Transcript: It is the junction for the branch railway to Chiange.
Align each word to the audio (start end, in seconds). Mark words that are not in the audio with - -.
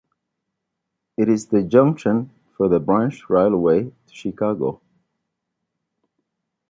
It 1.15 1.29
is 1.29 1.45
the 1.45 1.61
junction 1.61 2.31
for 2.57 2.67
the 2.67 2.79
branch 2.79 3.29
railway 3.29 3.83
to 3.83 3.91
Chiange. 4.11 4.79